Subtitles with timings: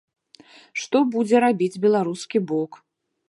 [0.83, 2.71] Што будзе рабіць беларускі бок?